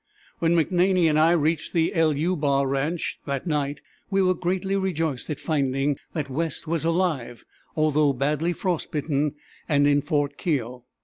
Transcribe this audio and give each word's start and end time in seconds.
When 0.39 0.55
McNaney 0.55 1.07
and 1.07 1.19
I 1.19 1.33
reached 1.33 1.73
the 1.73 1.93
=LU= 1.93 2.35
bar 2.35 2.65
ranch 2.67 3.19
that 3.27 3.45
night 3.45 3.81
we 4.09 4.19
were 4.23 4.33
greatly 4.33 4.75
rejoiced 4.75 5.29
at 5.29 5.39
finding 5.39 5.95
that 6.13 6.27
West 6.27 6.65
was 6.65 6.83
alive, 6.83 7.45
although 7.75 8.11
badly 8.11 8.51
frost 8.51 8.89
bitten, 8.89 9.35
and 9.69 9.85
in 9.85 10.01
Fort 10.01 10.39
Keogh. 10.39 10.85